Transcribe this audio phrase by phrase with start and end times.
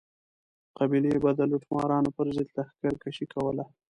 [0.77, 3.63] قبیلې به د لوټمارانو پر ضد لښکر کشي کوله.